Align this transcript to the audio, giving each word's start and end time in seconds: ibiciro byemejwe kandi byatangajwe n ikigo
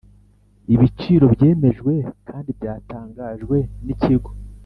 ibiciro 0.73 1.25
byemejwe 1.35 1.93
kandi 2.27 2.49
byatangajwe 2.57 3.57
n 3.85 3.87
ikigo 3.93 4.31